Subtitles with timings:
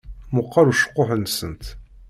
[0.35, 1.63] Meqqeṛ ucekkuḥ-nsent.